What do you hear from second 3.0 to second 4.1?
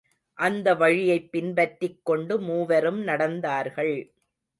நடந்தார்கள்.